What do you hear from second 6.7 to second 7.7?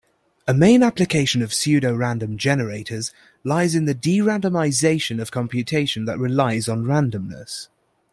randomness.